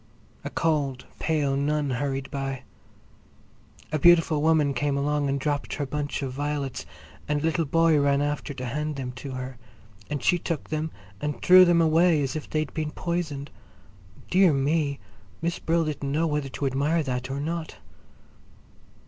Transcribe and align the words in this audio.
A 0.43 0.49
cold, 0.49 1.05
pale 1.19 1.55
nun 1.55 1.91
hurried 1.91 2.31
by. 2.31 2.63
A 3.91 3.99
beautiful 3.99 4.41
woman 4.41 4.73
came 4.73 4.97
along 4.97 5.29
and 5.29 5.39
dropped 5.39 5.75
her 5.75 5.85
bunch 5.85 6.23
of 6.23 6.33
violets, 6.33 6.87
and 7.27 7.39
a 7.41 7.45
little 7.45 7.65
boy 7.65 7.99
ran 7.99 8.19
after 8.19 8.51
to 8.55 8.65
hand 8.65 8.95
them 8.95 9.11
to 9.11 9.33
her, 9.33 9.59
and 10.09 10.23
she 10.23 10.39
took 10.39 10.71
them 10.71 10.89
and 11.21 11.39
threw 11.43 11.65
them 11.65 11.83
away 11.83 12.23
as 12.23 12.35
if 12.35 12.49
they'd 12.49 12.73
been 12.73 12.89
poisoned. 12.89 13.51
Dear 14.31 14.53
me! 14.53 14.97
Miss 15.39 15.59
Brill 15.59 15.85
didn't 15.85 16.11
know 16.11 16.25
whether 16.25 16.49
to 16.49 16.65
admire 16.65 17.03
that 17.03 17.29
or 17.29 17.39
not! 17.39 17.75